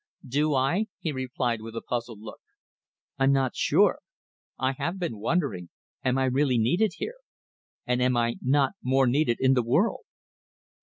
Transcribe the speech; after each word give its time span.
"Do 0.27 0.55
I?" 0.55 0.87
he 0.97 1.11
replied, 1.11 1.61
with 1.61 1.75
a 1.75 1.81
puzzled 1.87 2.19
look. 2.21 2.39
"I'm 3.19 3.31
not 3.31 3.55
sure. 3.55 3.99
I 4.57 4.71
have 4.71 4.97
been 4.97 5.19
wondering 5.19 5.69
am 6.03 6.17
I 6.17 6.25
really 6.25 6.57
needed 6.57 6.93
here? 6.97 7.17
And 7.85 8.01
am 8.01 8.17
I 8.17 8.37
not 8.41 8.71
more 8.81 9.05
needed 9.05 9.37
in 9.39 9.53
the 9.53 9.61
world?" 9.61 10.05